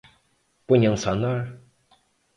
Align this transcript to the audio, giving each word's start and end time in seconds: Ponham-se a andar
Ponham-se 0.71 1.07
a 1.09 1.13
andar 1.17 1.41